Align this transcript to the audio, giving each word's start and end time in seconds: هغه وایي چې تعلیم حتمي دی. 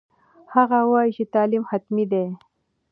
هغه 0.53 0.77
وایي 0.91 1.11
چې 1.17 1.23
تعلیم 1.33 1.63
حتمي 1.71 2.05
دی. 2.11 2.25